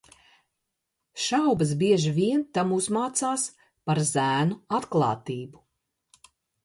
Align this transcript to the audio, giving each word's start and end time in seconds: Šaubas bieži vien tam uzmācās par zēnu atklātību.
Šaubas 1.25 1.73
bieži 1.83 2.13
vien 2.15 2.41
tam 2.59 2.73
uzmācās 2.77 3.45
par 3.91 4.03
zēnu 4.13 4.59
atklātību. 4.79 5.63